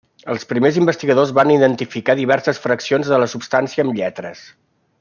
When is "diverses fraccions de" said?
2.21-3.21